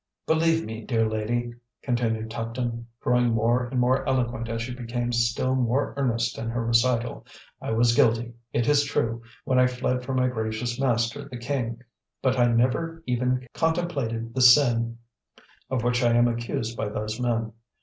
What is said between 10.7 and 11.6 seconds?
master, the